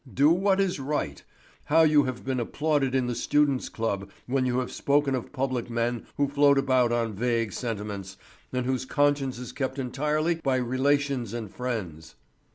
[0.11, 1.23] Do what is right!
[1.65, 5.69] How you have been applauded in the Students' Club when you have spoken of public
[5.69, 8.17] men who float about on vague sentiments,
[8.51, 12.15] and whose conscience is kept entirely by relations and friends.